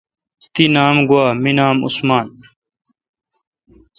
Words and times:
تی 0.53 0.65
نام 0.75 0.97
گوا 1.09 1.25
می 1.41 1.51
نام 1.57 1.77
عثمان 1.87 2.27